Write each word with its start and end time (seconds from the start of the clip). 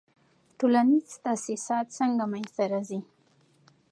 ټولنیز 0.57 1.09
تاسیسات 1.25 1.85
څنګه 1.99 2.23
منځ 2.31 2.49
ته 2.55 2.63
راځي؟ 2.71 2.99